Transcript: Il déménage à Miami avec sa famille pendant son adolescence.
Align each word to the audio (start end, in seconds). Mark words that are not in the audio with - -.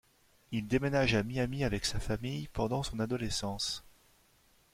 Il 0.51 0.65
déménage 0.67 1.13
à 1.13 1.21
Miami 1.21 1.63
avec 1.63 1.85
sa 1.85 1.99
famille 1.99 2.47
pendant 2.53 2.81
son 2.81 2.99
adolescence. 2.99 3.83